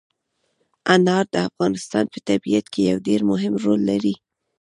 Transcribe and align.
انار 0.93 1.25
د 1.33 1.35
افغانستان 1.49 2.05
په 2.13 2.19
طبیعت 2.29 2.65
کې 2.73 2.81
یو 2.91 2.97
ډېر 3.07 3.21
مهم 3.31 3.53
رول 3.63 3.81
لري. 3.91 4.13